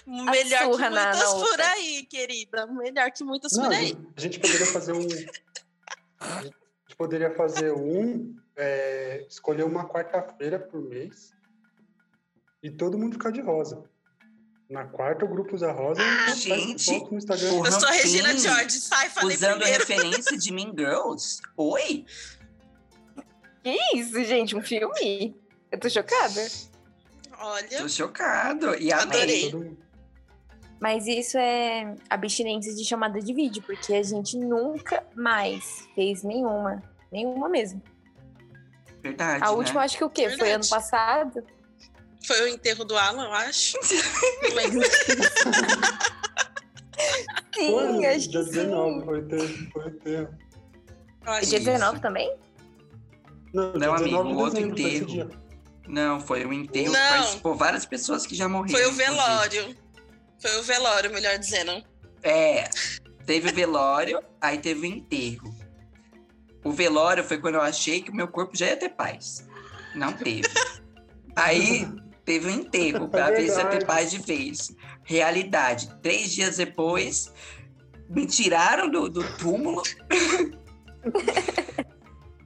[0.06, 2.66] Melhor que muitas na, na por aí, querida.
[2.66, 3.96] Melhor que muitas Não, por aí.
[4.16, 5.06] A gente poderia fazer um.
[6.20, 8.37] A gente poderia fazer um.
[8.56, 11.33] É, escolher uma quarta-feira por mês
[12.62, 13.83] e todo mundo ficar de rosa.
[14.70, 16.00] Na quarta, o grupo usa rosa.
[16.00, 17.54] Ah, e gente, no Instagram.
[17.54, 19.78] o Eu sou a Regina George, sai, falei Usando primeiro.
[19.80, 21.40] referência de Mean Girls.
[21.56, 22.06] Oi?
[23.64, 24.56] Que isso, gente?
[24.56, 25.35] Um filme?
[25.72, 26.46] Eu tô chocada.
[27.37, 28.74] Olha, Tô chocado.
[28.76, 28.92] E.
[28.92, 29.76] Adorei.
[30.78, 36.80] Mas isso é abstinência de chamada de vídeo, porque a gente nunca mais fez nenhuma.
[37.11, 37.83] Nenhuma mesmo.
[39.02, 39.52] Verdade, A né?
[39.52, 40.28] última, acho que o quê?
[40.28, 40.52] Foi Verdade.
[40.52, 41.44] ano passado?
[42.30, 43.76] Foi o enterro do Alan, eu acho.
[44.42, 44.88] Não lembro.
[47.54, 49.04] Sim, Foi, acho dia que 19, sim.
[49.04, 50.30] foi ter, foi ter.
[51.26, 51.66] Eu acho Dia Isso.
[51.66, 52.36] 19 também?
[53.52, 55.06] Não, Não, dia amigo, 19 o outro enterro.
[55.06, 55.28] dia.
[55.88, 56.92] Não, foi o enterro.
[56.92, 57.10] Não.
[57.10, 58.70] Participou várias pessoas que já morreram.
[58.78, 59.10] Foi o inclusive.
[59.10, 59.76] velório.
[60.40, 61.82] Foi o velório, melhor dizendo.
[62.22, 62.68] É,
[63.26, 65.52] teve o velório, aí teve o enterro.
[66.62, 69.46] O velório foi quando eu achei que o meu corpo já ia ter paz.
[69.94, 70.48] Não teve.
[71.34, 71.88] Aí
[72.30, 74.70] teve o enterro, pra É ver se ia ter paz de vez.
[75.02, 77.32] Realidade, três dias depois,
[78.08, 79.82] me tiraram do, do túmulo.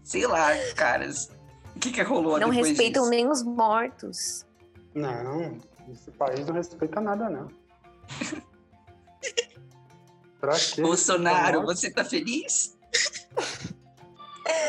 [0.02, 1.30] Sei lá, caras.
[1.76, 3.10] O que que rolou Não respeitam disso?
[3.10, 4.46] nem os mortos.
[4.94, 5.58] Não,
[5.90, 7.48] esse país não respeita nada, não.
[10.40, 10.80] pra quê?
[10.80, 12.78] Bolsonaro, você tá feliz?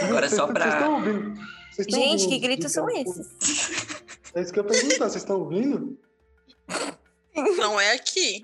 [0.01, 1.35] Agora só pra- Vocês estão ouvindo?
[1.71, 3.17] Vocês estão Gente, ouvindo que os gritos são gritos?
[3.19, 3.84] esses?
[4.35, 5.97] É isso que eu ia perguntar, vocês estão ouvindo?
[7.57, 8.43] Não é aqui.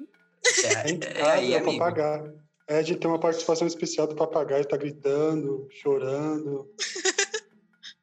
[0.63, 2.39] É, Em é aí, é o papagaio.
[2.67, 6.69] É, a gente tem uma participação especial do papagaio, tá gritando, chorando.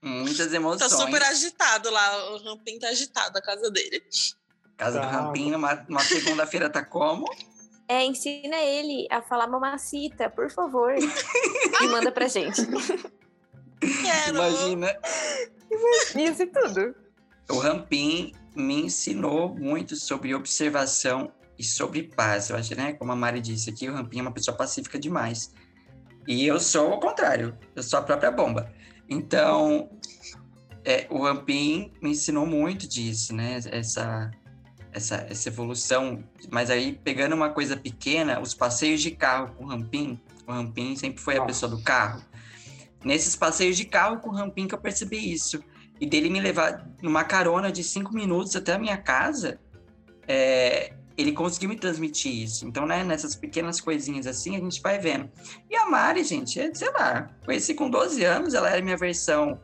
[0.03, 0.93] Muitas Tá emoções.
[0.93, 2.33] super agitado lá.
[2.35, 4.03] O Rampim tá agitado a casa dele.
[4.77, 5.11] Casa do Tá.
[5.11, 7.25] Rampinho, numa, numa segunda-feira tá como?
[7.89, 10.95] É, ensina ele a falar mamacita, por favor.
[10.95, 12.61] e manda pra gente.
[13.81, 14.37] Quero.
[14.37, 14.97] Imagina.
[16.15, 16.95] Isso e tudo.
[17.51, 22.51] O Rampim me ensinou muito sobre observação e sobre paz.
[22.51, 22.93] Eu acho, né?
[22.93, 25.53] Como a Mari disse aqui, o Rampim é uma pessoa pacífica demais.
[26.27, 27.57] E eu sou o contrário.
[27.75, 28.71] Eu sou a própria bomba.
[29.09, 29.89] Então,
[30.85, 33.59] é, o Rampim me ensinou muito disso, né?
[33.71, 34.31] Essa,
[34.93, 36.23] essa, essa evolução.
[36.51, 40.95] Mas aí, pegando uma coisa pequena, os passeios de carro com o Rampim, o Rampim
[40.97, 42.23] sempre foi a pessoa do carro.
[43.05, 45.63] Nesses passeios de carro com o Rampim que eu percebi isso.
[46.01, 49.59] E dele me levar numa carona de cinco minutos até a minha casa,
[50.27, 52.65] é, ele conseguiu me transmitir isso.
[52.65, 55.29] Então, né, nessas pequenas coisinhas assim, a gente vai vendo.
[55.69, 59.61] E a Mari, gente, é, sei lá, conheci com 12 anos, ela era minha versão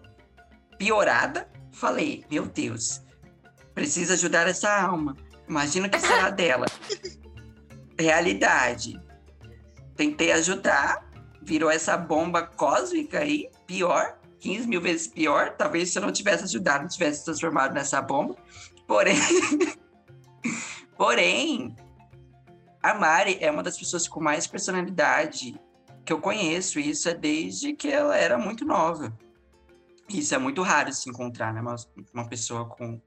[0.77, 1.49] piorada.
[1.71, 3.01] Falei, meu Deus,
[3.73, 5.17] precisa ajudar essa alma.
[5.49, 6.67] Imagina o que será dela.
[7.97, 9.01] Realidade.
[9.95, 11.09] Tentei ajudar,
[11.41, 15.57] virou essa bomba cósmica aí, pior, 15 mil vezes pior.
[15.57, 18.37] Talvez se eu não tivesse ajudado, não tivesse se transformado nessa bomba.
[18.87, 19.17] Porém,
[20.99, 21.75] porém,
[22.83, 25.59] a Mari é uma das pessoas com mais personalidade
[26.05, 26.79] que eu conheço.
[26.79, 29.17] E isso é desde que ela era muito nova.
[30.11, 31.63] Isso é muito raro se encontrar, né?
[31.63, 31.77] Uma,
[32.13, 33.01] uma pessoa com,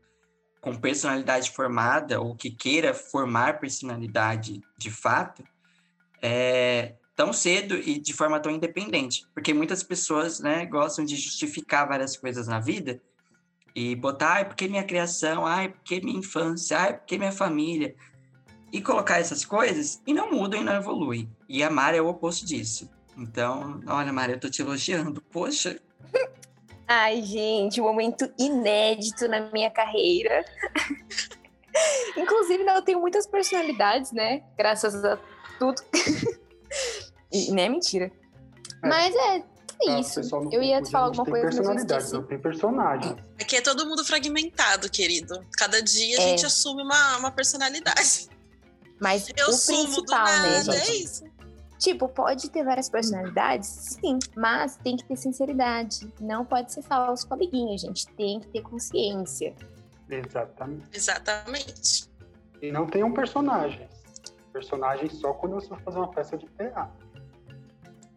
[0.60, 5.43] com personalidade formada ou que queira formar personalidade de fato
[6.19, 9.25] é, tão cedo e de forma tão independente.
[9.34, 13.01] Porque muitas pessoas né, gostam de justificar várias coisas na vida
[13.75, 17.95] e botar, ai, porque minha criação, ai, porque minha infância, ai, porque minha família.
[18.71, 21.27] E colocar essas coisas e não mudam e não evoluem.
[21.49, 22.88] E a Mari é o oposto disso.
[23.17, 25.19] Então, olha, Mari, eu tô te elogiando.
[25.32, 25.80] Poxa,
[26.88, 30.45] Ai, gente, um momento inédito na minha carreira.
[32.15, 34.43] Inclusive, eu tenho muitas personalidades, né?
[34.58, 35.19] Graças a
[35.60, 35.82] tudo.
[37.38, 38.12] e não é mentira.
[38.84, 38.88] É.
[38.88, 39.43] Mas é
[39.86, 40.15] Tá, isso.
[40.15, 43.15] pessoal não Eu ia confunde, falar alguma tem coisa, eu personalidade, não tem personagem.
[43.39, 45.39] Aqui é todo mundo fragmentado, querido.
[45.56, 46.28] Cada dia a É.
[46.30, 48.28] gente assume uma, uma personalidade.
[49.00, 50.89] Mas Eu o sumo do principal, né, nada, gente?
[50.89, 51.23] é isso.
[51.78, 56.12] Tipo, pode ter várias personalidades, sim, mas tem que ter sinceridade.
[56.19, 58.08] Não pode ser falso com a amiguinha, gente.
[58.15, 59.54] Tem que ter consciência.
[60.10, 60.88] Exatamente.
[60.91, 62.10] Exatamente.
[62.63, 63.88] E não tem um personagem.
[64.52, 66.89] Personagem só quando você vai fazer uma festa de PA.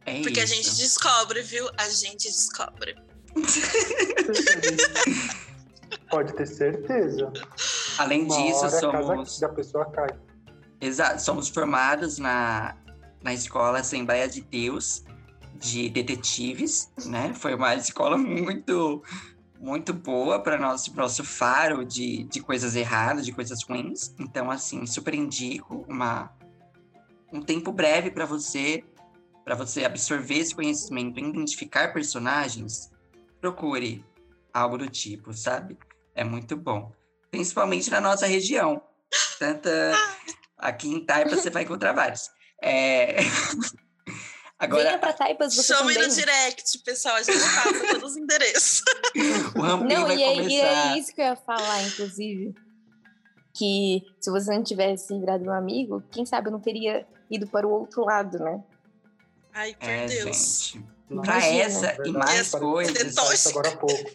[0.06, 0.52] É Porque isso.
[0.52, 1.68] a gente descobre, viu?
[1.76, 2.96] A gente descobre.
[6.10, 7.32] Pode ter certeza.
[7.98, 9.38] Além Uma disso, somos...
[9.38, 10.08] da pessoa cai.
[10.80, 12.76] Exato, somos formados na,
[13.22, 15.04] na escola Assembleia de Deus
[15.54, 17.34] de detetives, né?
[17.34, 19.02] Foi uma escola muito
[19.60, 24.14] muito boa para nosso nosso faro de, de coisas erradas, de coisas ruins.
[24.18, 26.32] Então, assim, super indico uma
[27.32, 28.82] um tempo breve para você
[29.44, 32.90] para você absorver esse conhecimento, e identificar personagens.
[33.40, 34.04] Procure
[34.52, 35.78] algo do tipo, sabe?
[36.14, 36.92] É muito bom,
[37.30, 38.82] principalmente na nossa região
[39.38, 39.92] Tanta...
[40.56, 42.30] Aqui em Taipa você vai encontrar vários.
[42.62, 43.16] É...
[44.58, 46.08] Agora, Venha pra Taipas você Chame também.
[46.08, 47.16] no direct, pessoal.
[47.16, 48.82] A gente passa todos os endereços.
[49.56, 50.50] o Não, vai e é, começar...
[50.50, 52.54] e é isso que eu ia falar, inclusive.
[53.54, 57.66] Que se você não tivesse virado um amigo, quem sabe eu não teria ido para
[57.66, 58.62] o outro lado, né?
[59.54, 60.72] Ai, por É, Deus.
[60.72, 60.84] gente.
[61.08, 61.62] Não, Pra Imagina.
[61.64, 63.46] essa e Verdade, mais Essa- coisas...
[63.46, 64.10] Agora há pouco.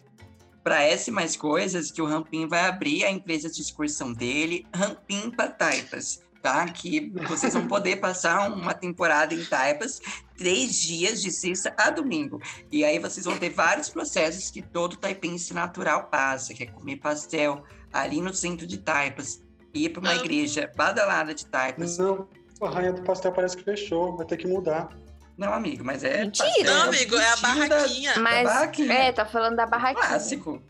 [0.64, 4.66] Para essa e mais coisas, que o Rampim vai abrir a empresa de excursão dele,
[4.74, 6.66] Rampim para Taipas, tá?
[6.66, 10.00] Que vocês vão poder passar uma temporada em Taipas,
[10.36, 12.40] três dias de sexta a domingo.
[12.72, 16.96] E aí vocês vão ter vários processos que todo taipense natural passa, que é comer
[16.96, 19.40] pastel ali no centro de Taipas,
[19.72, 21.96] ir para uma igreja badalada de Taipas.
[21.98, 22.26] Não,
[22.60, 24.88] a rainha do pastel parece que fechou, vai ter que mudar.
[25.36, 26.48] Não, amigo, mas é Mentira.
[26.64, 28.14] Não, amigo, é a estilo da- barraquinha.
[28.18, 28.92] Mas, barraquinha.
[28.92, 30.06] é, tá falando da barraquinha.
[30.06, 30.62] Clássico.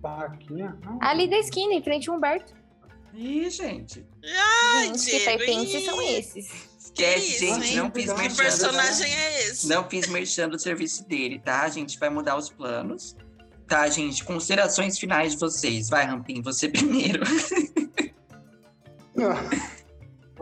[0.00, 0.76] Barraquinha?
[0.84, 0.98] Não.
[1.00, 2.52] Ali da esquina, em frente ao Humberto.
[3.14, 4.06] Ih, gente.
[4.24, 5.42] Ai, Gente, que Diego,
[5.78, 5.84] ih.
[5.84, 6.50] são esses.
[6.78, 7.76] Esquece, isso, gente, hein?
[7.76, 8.36] não fiz Que Que merchan.
[8.42, 9.68] personagem é esse?
[9.68, 11.62] Não fiz merchan do serviço dele, tá?
[11.62, 13.16] A gente vai mudar os planos.
[13.66, 14.22] Tá, gente?
[14.24, 15.88] Considerações finais de vocês.
[15.88, 17.22] Vai, Rampim, você primeiro.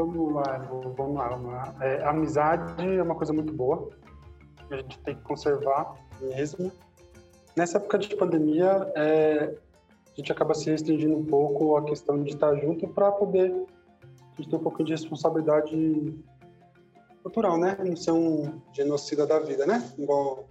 [0.00, 0.58] Vamos lá,
[0.96, 1.74] vamos lá, vamos lá.
[1.82, 3.90] É, amizade é uma coisa muito boa.
[4.70, 6.72] A gente tem que conservar mesmo.
[7.54, 9.54] Nessa época de pandemia, é,
[10.10, 14.36] a gente acaba se restringindo um pouco a questão de estar junto para poder a
[14.40, 16.18] gente ter um pouquinho de responsabilidade
[17.22, 17.76] cultural, né?
[17.84, 19.86] Não ser um genocida da vida, né?
[19.98, 20.48] Igual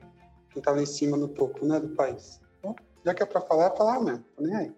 [0.51, 2.39] quem tá lá em cima no topo, né, do país.
[2.59, 4.71] Então, já que é para falar, é falar mesmo, tô nem aí.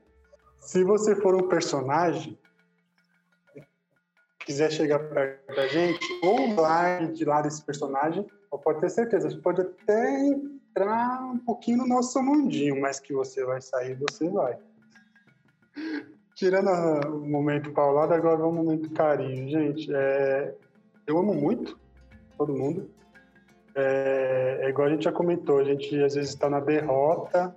[0.55, 2.39] Se você for um personagem,
[4.45, 8.25] quiser chegar perto da gente, ou largue de lado esse personagem,
[8.63, 13.43] pode ter certeza, você pode até entrar um pouquinho no nosso mundinho, mas que você
[13.43, 14.57] vai sair, você vai.
[16.35, 16.69] Tirando
[17.07, 19.49] o momento paulado, agora vamos ao momento carinho.
[19.49, 20.55] Gente, é,
[21.05, 21.77] eu amo muito
[22.37, 22.89] todo mundo.
[23.75, 27.55] É, é igual a gente já comentou, a gente às vezes está na derrota,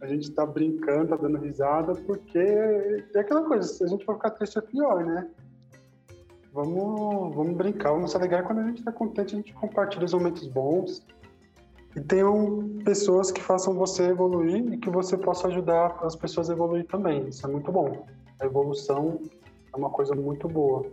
[0.00, 4.16] a gente está brincando, tá dando risada, porque é aquela coisa, se a gente for
[4.16, 5.30] ficar triste é pior, né?
[6.52, 10.12] Vamos, vamos brincar, vamos se alegrar quando a gente está contente, a gente compartilha os
[10.12, 11.02] momentos bons.
[11.96, 16.52] E tenham pessoas que façam você evoluir e que você possa ajudar as pessoas a
[16.52, 17.28] evoluir também.
[17.28, 18.06] Isso é muito bom.
[18.38, 19.18] A evolução
[19.72, 20.84] é uma coisa muito boa.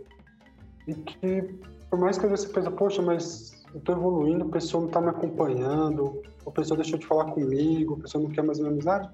[0.86, 1.42] E que,
[1.90, 5.10] por mais que você pense, poxa, mas eu estou evoluindo, a pessoa não está me
[5.10, 9.10] acompanhando, a pessoa deixou de falar comigo, a pessoa não quer mais minha amizade.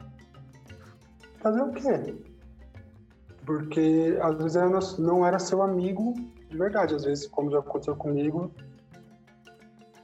[1.41, 2.15] Fazer o quê?
[3.45, 6.15] Porque às vezes ela não era seu amigo
[6.57, 6.95] de verdade.
[6.95, 8.51] Às vezes, como já aconteceu comigo,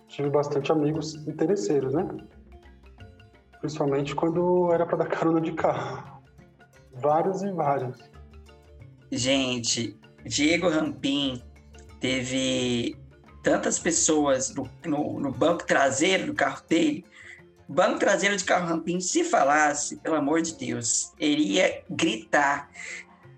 [0.06, 2.06] tive bastante amigos interesseiros, né?
[3.60, 6.22] Principalmente quando era para dar carona de carro.
[6.92, 7.96] Vários e vários.
[9.10, 11.42] Gente, Diego Rampim
[12.00, 12.96] teve
[13.42, 17.04] tantas pessoas no, no, no banco traseiro do carro dele.
[17.68, 22.68] Banco traseiro de carro Rampim, se falasse, pelo amor de Deus, ele ia gritar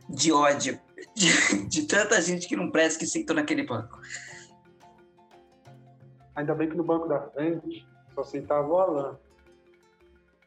[0.09, 0.81] de ódio
[1.15, 4.01] de, de tanta gente que não presta que sentou naquele banco.
[6.35, 9.19] Ainda bem que no banco da frente só sentava o Alan.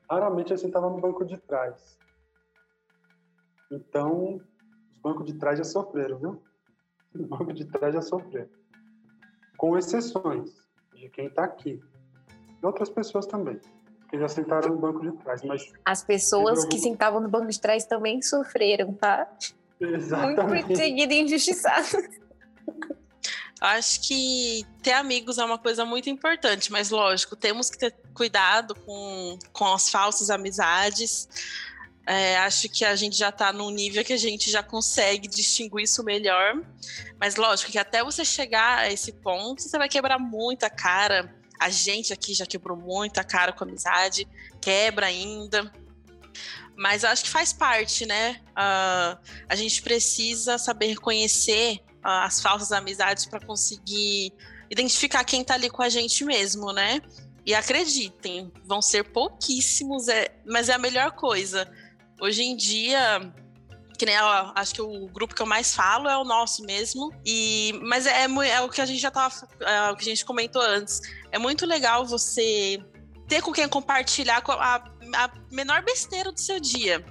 [0.10, 1.98] Raramente ele sentava no banco de trás.
[3.72, 4.41] Então,
[4.93, 6.43] os bancos de trás já sofreram, viu?
[7.13, 8.50] Os bancos de trás já sofreram.
[9.58, 10.56] Com exceções
[10.93, 11.82] de quem está aqui.
[12.62, 13.60] E outras pessoas também,
[14.10, 15.41] que já sentaram no banco de trás.
[15.43, 19.30] Mas, As pessoas Eu- que sentavam no banco de trás também sofreram, tá?
[19.80, 20.68] Muito exatamente.
[20.68, 21.98] perseguido e injustiçado.
[23.60, 28.76] Acho que ter amigos é uma coisa muito importante, mas lógico, temos que ter cuidado
[28.76, 31.28] com, com as falsas amizades.
[32.06, 35.84] É, acho que a gente já está num nível que a gente já consegue distinguir
[35.84, 36.62] isso melhor.
[37.20, 41.36] Mas lógico que até você chegar a esse ponto, você vai quebrar muita cara.
[41.60, 44.28] A gente aqui já quebrou muita cara com amizade,
[44.62, 45.72] quebra ainda.
[46.78, 48.40] Mas eu acho que faz parte, né?
[48.56, 49.18] Ah,
[49.50, 54.32] a gente precisa saber reconhecer ah, as falsas amizades para conseguir
[54.69, 57.02] identificar quem tá ali com a gente mesmo, né?
[57.46, 61.67] E acreditem, vão ser pouquíssimos, é, mas é a melhor coisa.
[62.21, 63.21] Hoje em dia,
[63.98, 67.12] que nem ó, acho que o grupo que eu mais falo é o nosso mesmo.
[67.25, 70.10] E mas é, mu- é o que a gente já tava, é o que a
[70.10, 71.02] gente comentou antes.
[71.32, 72.80] É muito legal você
[73.28, 74.84] ter com quem compartilhar com a,
[75.16, 77.04] a menor besteira do seu dia.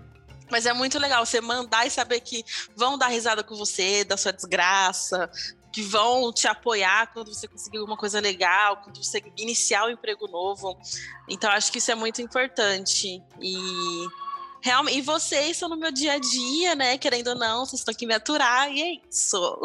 [0.51, 2.45] Mas é muito legal você mandar e saber que
[2.77, 5.29] vão dar risada com você, da sua desgraça,
[5.73, 10.29] que vão te apoiar quando você conseguir alguma coisa legal, quando você iniciar um emprego
[10.29, 10.79] novo.
[11.29, 13.23] Então, acho que isso é muito importante.
[13.41, 14.07] E
[14.63, 16.97] realmente, e vocês estão no meu dia a dia, né?
[16.97, 19.61] Querendo ou não, vocês estão aqui me aturar, e é isso.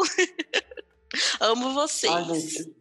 [1.40, 2.12] Amo vocês.
[2.12, 2.76] Ah, gente.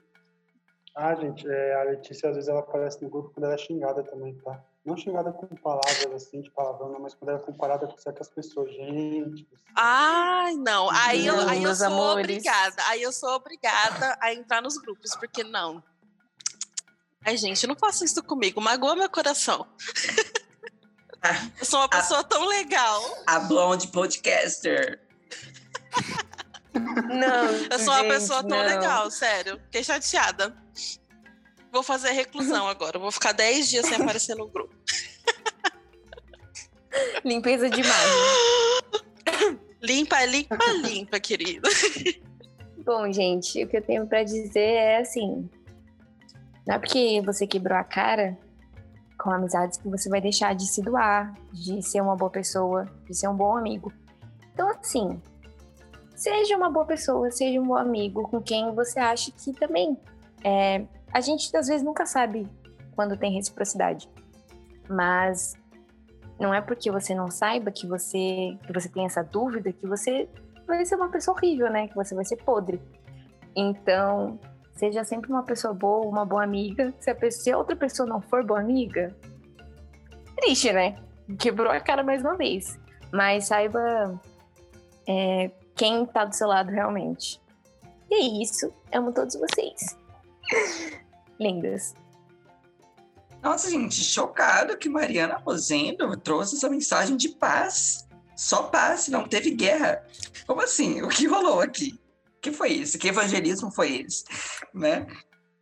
[0.95, 4.04] Ah, gente, é, a Letícia às vezes ela aparece no grupo quando ela é xingada
[4.04, 4.62] também, tá?
[4.84, 8.71] Não xingada com palavras assim, de palavrão, mas quando ela é comparada com certas pessoas,
[8.73, 9.47] gente.
[9.75, 10.89] Ai, não.
[10.89, 12.25] Aí eu, aí eu sou amores.
[12.25, 12.84] obrigada.
[12.88, 15.84] Aí eu sou obrigada a entrar nos grupos, porque não.
[17.23, 18.59] Ai, gente, não faça isso comigo.
[18.59, 19.67] Magoa meu coração.
[21.59, 22.99] Eu sou uma pessoa tão legal.
[23.27, 24.99] A Blonde Podcaster.
[26.73, 28.65] Não, Eu sou uma gente, pessoa tão não.
[28.65, 29.59] legal, sério.
[29.65, 30.55] Fiquei chateada.
[31.72, 32.99] Vou fazer reclusão agora.
[32.99, 34.76] Vou ficar 10 dias sem aparecer no grupo.
[37.24, 39.61] Limpeza de imagem.
[39.82, 41.67] Limpa, limpa, limpa, querido.
[42.86, 45.49] Bom, gente, o que eu tenho pra dizer é assim:
[46.67, 48.38] não é porque você quebrou a cara
[49.17, 53.15] com amizades que você vai deixar de se doar, de ser uma boa pessoa, de
[53.15, 53.93] ser um bom amigo.
[54.53, 55.22] Então, assim,
[56.15, 59.97] seja uma boa pessoa, seja um bom amigo com quem você acha que também.
[60.43, 62.47] é, a gente às vezes nunca sabe
[62.95, 64.09] quando tem reciprocidade,
[64.89, 65.53] mas
[66.39, 70.28] não é porque você não saiba que você que você tem essa dúvida que você
[70.66, 71.88] vai ser uma pessoa horrível, né?
[71.88, 72.82] Que você vai ser podre.
[73.55, 74.39] Então,
[74.74, 76.93] seja sempre uma pessoa boa, uma boa amiga.
[76.99, 79.16] Se a, pessoa, se a outra pessoa não for boa amiga,
[80.38, 80.97] triste, né?
[81.38, 82.80] Quebrou a cara mais uma vez.
[83.12, 84.20] Mas saiba
[85.07, 87.41] é, quem tá do seu lado realmente.
[88.09, 88.74] E é isso.
[88.91, 89.97] Amo todos vocês.
[91.39, 91.93] Lindas.
[93.41, 98.08] Nossa, gente, chocado que Mariana Rosendo trouxe essa mensagem de paz.
[98.36, 100.06] Só paz, não teve guerra.
[100.45, 101.02] Como assim?
[101.02, 101.99] O que rolou aqui?
[102.38, 102.99] O que foi isso?
[102.99, 104.26] Que evangelismo foi esse?
[104.74, 105.08] Né?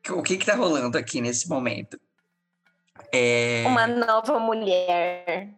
[0.09, 1.99] O que que tá rolando aqui nesse momento?
[3.13, 3.63] É...
[3.67, 5.49] Uma nova mulher.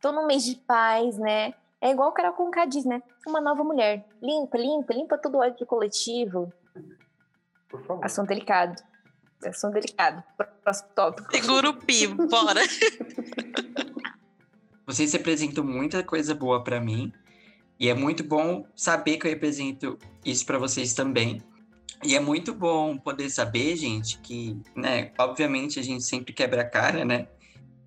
[0.00, 1.54] Tô num mês de paz, né?
[1.80, 3.02] É igual o Carol Conká diz, né?
[3.26, 4.06] Uma nova mulher.
[4.22, 6.52] Limpa, limpa, limpa todo o ódio coletivo.
[7.70, 8.04] Por favor.
[8.04, 8.82] Assunto delicado.
[9.44, 10.22] Assunto delicado.
[10.62, 11.30] Próximo tópico.
[11.30, 12.60] Segura o pi, bora.
[14.86, 17.12] Vocês representam muita coisa boa pra mim.
[17.78, 21.42] E é muito bom saber que eu represento isso pra vocês também.
[22.04, 26.68] E é muito bom poder saber, gente, que, né, obviamente a gente sempre quebra a
[26.68, 27.28] cara, né?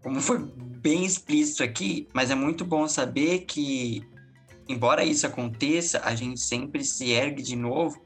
[0.01, 4.03] Como foi bem explícito aqui, mas é muito bom saber que,
[4.67, 8.03] embora isso aconteça, a gente sempre se ergue de novo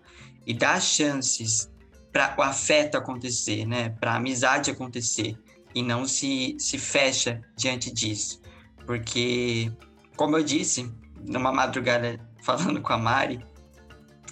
[0.47, 1.69] e dá chances
[2.11, 3.89] para o afeto acontecer, né?
[3.99, 5.37] Para a amizade acontecer
[5.75, 8.41] e não se, se fecha diante disso.
[8.85, 9.69] Porque,
[10.15, 10.89] como eu disse,
[11.19, 13.45] numa madrugada falando com a Mari,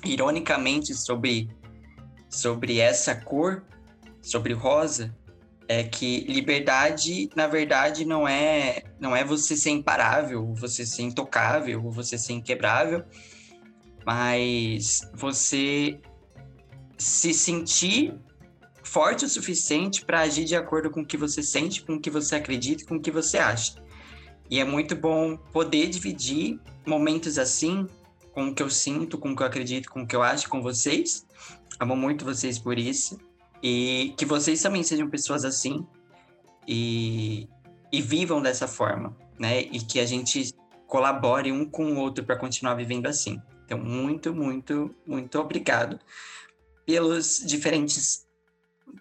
[0.06, 1.50] ironicamente sobre,
[2.30, 3.66] sobre essa cor,
[4.22, 5.14] sobre rosa,
[5.68, 11.92] é que liberdade, na verdade, não é não é você ser imparável, você ser intocável,
[11.92, 13.04] você ser inquebrável,
[14.06, 16.00] mas você
[16.98, 18.14] se sentir
[18.84, 22.10] forte o suficiente para agir de acordo com o que você sente, com o que
[22.10, 23.84] você acredita com o que você acha.
[24.50, 27.88] E é muito bom poder dividir momentos assim,
[28.32, 30.48] com o que eu sinto, com o que eu acredito, com o que eu acho
[30.50, 31.26] com vocês.
[31.80, 33.18] Amo muito vocês por isso.
[33.62, 35.86] E que vocês também sejam pessoas assim
[36.68, 37.50] e,
[37.92, 39.62] e vivam dessa forma, né?
[39.62, 40.54] E que a gente
[40.86, 43.42] colabore um com o outro para continuar vivendo assim.
[43.66, 46.00] Então, muito, muito, muito obrigado
[46.86, 48.28] pelos diferentes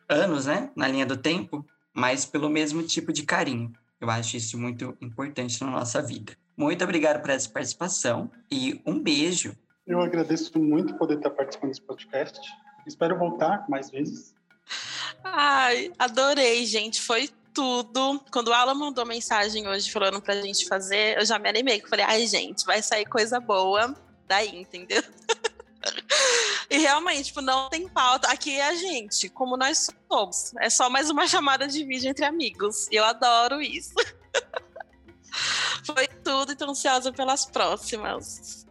[0.08, 0.70] anos, né?
[0.74, 3.72] Na linha do tempo, mas pelo mesmo tipo de carinho.
[4.00, 6.36] Eu acho isso muito importante na nossa vida.
[6.56, 9.56] Muito obrigado por essa participação e um beijo.
[9.86, 12.40] Eu agradeço muito poder estar participando desse podcast.
[12.86, 14.34] Espero voltar mais vezes.
[15.22, 17.02] Ai, adorei, gente.
[17.02, 18.20] Foi tudo.
[18.30, 21.82] Quando o Alan mandou mensagem hoje falando pra gente fazer, eu já me animei.
[21.82, 23.94] eu Falei, ai, gente, vai sair coisa boa
[24.26, 25.02] daí, entendeu?
[26.70, 28.28] e realmente, tipo, não tem pauta.
[28.28, 30.54] Aqui é a gente, como nós somos.
[30.58, 32.88] É só mais uma chamada de vídeo entre amigos.
[32.90, 33.94] Eu adoro isso.
[35.84, 38.66] Foi tudo e tô ansiosa pelas próximas.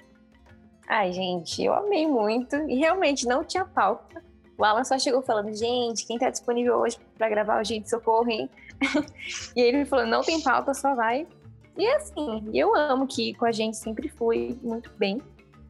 [0.88, 2.56] Ai, gente, eu amei muito.
[2.70, 4.24] E realmente não tinha pauta.
[4.58, 8.30] O Alan só chegou falando, gente, quem tá disponível hoje pra gravar o Gente Socorro,
[8.30, 8.50] hein?
[9.56, 11.28] e ele falou, não tem pauta, só vai.
[11.76, 15.22] E assim, eu amo que com a gente sempre fui muito bem,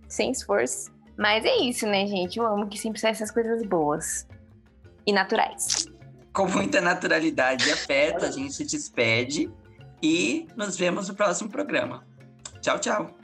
[0.08, 0.92] sem esforço.
[1.18, 2.40] Mas é isso, né, gente?
[2.40, 4.28] Eu amo que sempre saem essas coisas boas
[5.06, 5.86] e naturais.
[6.34, 9.52] Com muita naturalidade e afeto, a gente se despede
[10.02, 12.06] e nos vemos no próximo programa.
[12.62, 13.23] Tchau, tchau.